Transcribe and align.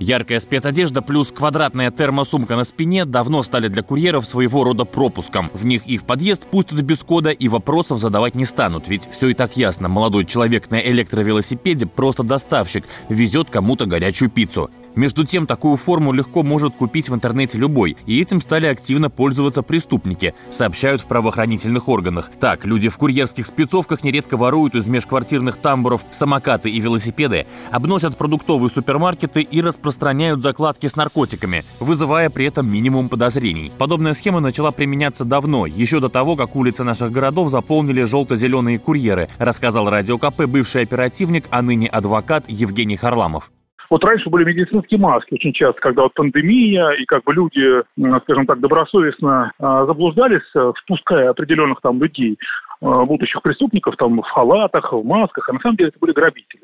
Яркая 0.00 0.40
спецодежда 0.40 1.02
плюс 1.02 1.30
квадратная 1.30 1.90
термосумка 1.90 2.56
на 2.56 2.64
спине 2.64 3.04
давно 3.04 3.42
стали 3.42 3.68
для 3.68 3.82
курьеров 3.82 4.26
своего 4.26 4.64
рода 4.64 4.86
пропуском. 4.86 5.50
В 5.52 5.66
них 5.66 5.86
их 5.86 6.04
подъезд 6.04 6.46
пустят 6.46 6.80
без 6.80 7.00
кода 7.00 7.28
и 7.28 7.48
вопросов 7.48 7.98
задавать 7.98 8.34
не 8.34 8.46
станут, 8.46 8.88
ведь 8.88 9.10
все 9.10 9.28
и 9.28 9.34
так 9.34 9.58
ясно. 9.58 9.88
Молодой 9.88 10.24
человек 10.24 10.70
на 10.70 10.80
электровелосипеде 10.80 11.84
просто 11.84 12.22
доставщик, 12.22 12.86
везет 13.10 13.50
кому-то 13.50 13.84
горячую 13.84 14.30
пиццу. 14.30 14.70
Между 14.94 15.24
тем, 15.24 15.46
такую 15.46 15.76
форму 15.76 16.12
легко 16.12 16.42
может 16.42 16.74
купить 16.74 17.08
в 17.08 17.14
интернете 17.14 17.58
любой, 17.58 17.96
и 18.06 18.20
этим 18.20 18.40
стали 18.40 18.66
активно 18.66 19.08
пользоваться 19.10 19.62
преступники, 19.62 20.34
сообщают 20.50 21.02
в 21.02 21.06
правоохранительных 21.06 21.88
органах. 21.88 22.30
Так, 22.40 22.66
люди 22.66 22.88
в 22.88 22.98
курьерских 22.98 23.46
спецовках 23.46 24.02
нередко 24.02 24.36
воруют 24.36 24.74
из 24.74 24.86
межквартирных 24.86 25.56
тамбуров 25.56 26.04
самокаты 26.10 26.70
и 26.70 26.80
велосипеды, 26.80 27.46
обносят 27.70 28.16
продуктовые 28.16 28.70
супермаркеты 28.70 29.42
и 29.42 29.60
распространяют 29.60 30.42
закладки 30.42 30.86
с 30.86 30.96
наркотиками, 30.96 31.64
вызывая 31.78 32.28
при 32.30 32.46
этом 32.46 32.70
минимум 32.70 33.08
подозрений. 33.08 33.72
Подобная 33.78 34.14
схема 34.14 34.40
начала 34.40 34.72
применяться 34.72 35.24
давно, 35.24 35.66
еще 35.66 36.00
до 36.00 36.08
того, 36.08 36.36
как 36.36 36.56
улицы 36.56 36.84
наших 36.84 37.12
городов 37.12 37.50
заполнили 37.50 38.02
желто-зеленые 38.04 38.78
курьеры, 38.78 39.28
рассказал 39.38 39.88
Радио 39.88 40.18
КП 40.18 40.46
бывший 40.46 40.82
оперативник, 40.82 41.46
а 41.50 41.62
ныне 41.62 41.86
адвокат 41.86 42.44
Евгений 42.48 42.96
Харламов. 42.96 43.50
Вот 43.90 44.04
раньше 44.04 44.30
были 44.30 44.44
медицинские 44.44 45.00
маски 45.00 45.34
очень 45.34 45.52
часто, 45.52 45.80
когда 45.80 46.02
вот 46.02 46.14
пандемия, 46.14 46.90
и 46.90 47.04
как 47.06 47.24
бы 47.24 47.34
люди, 47.34 47.82
скажем 48.22 48.46
так, 48.46 48.60
добросовестно 48.60 49.52
а, 49.58 49.84
заблуждались, 49.84 50.48
э, 50.54 50.72
впуская 50.82 51.30
определенных 51.30 51.80
там 51.80 52.00
людей, 52.00 52.38
будущих 52.80 53.42
преступников 53.42 53.96
там 53.96 54.20
в 54.20 54.28
халатах, 54.28 54.92
в 54.92 55.04
масках, 55.04 55.48
а 55.48 55.52
на 55.52 55.60
самом 55.60 55.76
деле 55.76 55.88
это 55.90 55.98
были 55.98 56.12
грабители. 56.12 56.62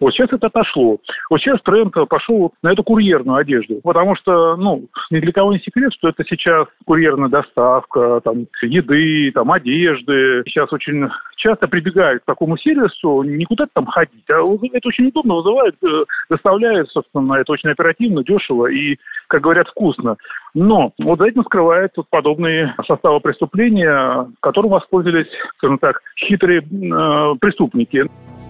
Вот 0.00 0.12
сейчас 0.12 0.32
это 0.32 0.46
отошло. 0.46 0.98
Вот 1.30 1.40
сейчас 1.40 1.60
тренд 1.62 1.94
пошел 2.08 2.52
на 2.62 2.72
эту 2.72 2.82
курьерную 2.82 3.38
одежду, 3.38 3.80
потому 3.82 4.16
что, 4.16 4.56
ну, 4.56 4.86
ни 5.10 5.20
для 5.20 5.32
кого 5.32 5.52
не 5.52 5.60
секрет, 5.60 5.92
что 5.94 6.08
это 6.08 6.24
сейчас 6.24 6.66
курьерная 6.84 7.28
доставка, 7.28 8.20
там, 8.22 8.46
еды, 8.62 9.30
там, 9.32 9.50
одежды. 9.52 10.42
Сейчас 10.46 10.72
очень 10.72 11.08
часто 11.36 11.68
прибегают 11.68 12.22
к 12.22 12.26
такому 12.26 12.56
сервису, 12.56 13.22
не 13.22 13.44
куда-то 13.44 13.70
там 13.74 13.86
ходить, 13.86 14.24
а 14.30 14.34
это 14.34 14.88
очень 14.88 15.08
удобно 15.08 15.34
вызывает, 15.34 15.74
э, 15.82 16.04
доставляет, 16.30 16.88
собственно, 16.90 17.34
это 17.34 17.52
очень 17.52 17.70
оперативно, 17.70 18.24
дешево 18.24 18.66
и, 18.66 18.96
как 19.34 19.42
говорят, 19.42 19.66
вкусно. 19.66 20.16
Но 20.54 20.92
вот 20.96 21.18
за 21.18 21.26
этим 21.26 21.42
скрываются 21.42 22.04
подобные 22.08 22.72
составы 22.86 23.18
преступления, 23.18 24.28
которым 24.38 24.70
воспользовались, 24.70 25.26
скажем 25.56 25.78
так, 25.78 26.00
хитрые 26.16 26.60
э, 26.60 27.34
преступники. 27.40 28.04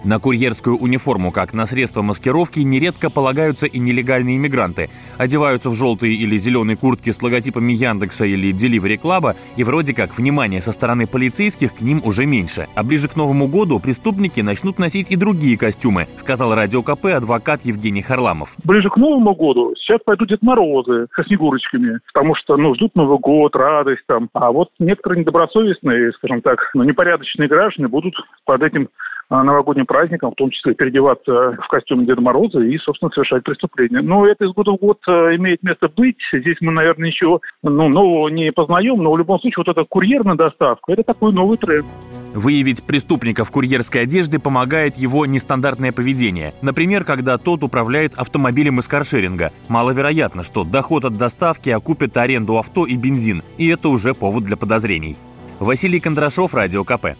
На 0.05 0.19
курьерскую 0.19 0.77
униформу, 0.77 1.31
как 1.31 1.51
на 1.55 1.65
средство 1.65 2.03
маскировки, 2.03 2.59
нередко 2.59 3.09
полагаются 3.09 3.65
и 3.65 3.79
нелегальные 3.79 4.37
иммигранты. 4.37 4.91
Одеваются 5.17 5.71
в 5.71 5.73
желтые 5.73 6.13
или 6.13 6.37
зеленые 6.37 6.77
куртки 6.77 7.09
с 7.09 7.23
логотипами 7.23 7.73
Яндекса 7.73 8.25
или 8.25 8.53
Delivery 8.53 9.01
Club, 9.01 9.35
и 9.57 9.63
вроде 9.63 9.95
как 9.95 10.15
внимание 10.15 10.61
со 10.61 10.73
стороны 10.73 11.07
полицейских 11.07 11.73
к 11.73 11.81
ним 11.81 12.01
уже 12.05 12.27
меньше. 12.27 12.67
А 12.75 12.83
ближе 12.83 13.07
к 13.07 13.15
Новому 13.15 13.47
году 13.47 13.79
преступники 13.79 14.41
начнут 14.41 14.77
носить 14.77 15.09
и 15.09 15.17
другие 15.17 15.57
костюмы, 15.57 16.07
сказал 16.17 16.53
Радио 16.53 16.83
КП 16.83 17.05
адвокат 17.05 17.61
Евгений 17.63 18.03
Харламов. 18.03 18.53
Ближе 18.63 18.91
к 18.91 18.97
Новому 18.97 19.33
году 19.33 19.73
сейчас 19.75 20.01
пойдут 20.05 20.29
Дед 20.29 20.43
Морозы 20.43 21.07
со 21.15 21.23
снегурочками, 21.23 21.99
потому 22.13 22.35
что, 22.35 22.57
ну, 22.57 22.75
ждут 22.75 22.93
Новый 22.93 23.17
год, 23.17 23.55
радость 23.55 24.03
там. 24.05 24.29
А 24.33 24.51
вот 24.51 24.69
некоторые 24.77 25.21
недобросовестные, 25.21 26.11
скажем 26.11 26.43
так, 26.43 26.59
ну, 26.75 26.83
непорядочные 26.83 27.47
граждане 27.47 27.87
будут 27.87 28.13
под 28.45 28.61
этим 28.61 28.89
новогодним 29.29 29.85
праздникам, 29.85 30.31
в 30.31 30.35
том 30.35 30.51
числе 30.51 30.73
переодеваться 30.73 31.57
в 31.61 31.67
костюм 31.67 32.05
Деда 32.05 32.21
Мороза 32.21 32.59
и, 32.59 32.77
собственно, 32.77 33.11
совершать 33.11 33.43
преступления. 33.43 34.01
Но 34.01 34.27
это 34.27 34.45
из 34.45 34.51
года 34.53 34.71
в 34.71 34.77
год 34.77 34.99
э, 35.07 35.35
имеет 35.35 35.63
место 35.63 35.89
быть. 35.89 36.17
Здесь 36.31 36.57
мы, 36.61 36.71
наверное, 36.71 37.09
еще 37.09 37.39
ну, 37.63 37.89
нового 37.89 38.29
не 38.29 38.51
познаем, 38.51 39.01
но 39.01 39.11
в 39.11 39.17
любом 39.17 39.39
случае 39.39 39.63
вот 39.65 39.69
эта 39.69 39.85
курьерная 39.87 40.35
доставка– 40.35 40.91
это 40.93 41.03
такой 41.03 41.33
новый 41.33 41.57
тренд. 41.57 41.85
Выявить 42.33 42.85
преступника 42.85 43.45
в 43.45 43.51
курьерской 43.51 44.01
одежде 44.01 44.39
помогает 44.39 44.97
его 44.97 45.25
нестандартное 45.25 45.91
поведение. 45.91 46.53
Например, 46.61 47.03
когда 47.03 47.37
тот 47.37 47.63
управляет 47.63 48.13
автомобилем 48.15 48.79
из 48.79 48.87
каршеринга. 48.87 49.51
Маловероятно, 49.69 50.43
что 50.43 50.63
доход 50.63 51.05
от 51.05 51.13
доставки 51.13 51.69
окупит 51.69 52.15
аренду 52.17 52.57
авто 52.57 52.85
и 52.85 52.95
бензин, 52.95 53.41
и 53.57 53.67
это 53.69 53.89
уже 53.89 54.13
повод 54.13 54.43
для 54.43 54.57
подозрений. 54.57 55.15
Василий 55.59 55.99
Кондрашов, 55.99 56.53
Радио 56.53 56.83
КП. 56.83 57.15